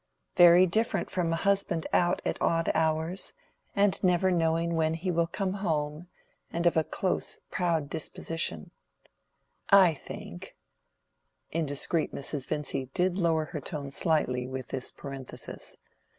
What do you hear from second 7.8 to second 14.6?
disposition, I think"—indiscreet Mrs. Vincy did lower her tone slightly